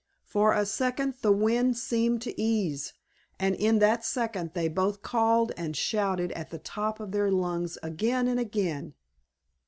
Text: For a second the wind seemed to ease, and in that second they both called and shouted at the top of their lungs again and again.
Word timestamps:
For 0.23 0.53
a 0.53 0.65
second 0.65 1.13
the 1.21 1.31
wind 1.31 1.77
seemed 1.77 2.23
to 2.23 2.41
ease, 2.41 2.91
and 3.39 3.53
in 3.53 3.77
that 3.77 4.03
second 4.03 4.55
they 4.55 4.67
both 4.67 5.03
called 5.03 5.51
and 5.55 5.77
shouted 5.77 6.31
at 6.31 6.49
the 6.49 6.57
top 6.57 6.99
of 6.99 7.11
their 7.11 7.29
lungs 7.29 7.77
again 7.83 8.27
and 8.27 8.39
again. 8.39 8.95